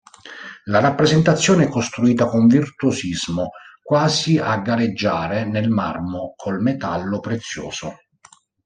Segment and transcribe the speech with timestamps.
[0.63, 3.51] La rappresentazione è costruita con virtuosismo,
[3.83, 7.95] quasi a gareggiare nel marmo col metallo prezioso.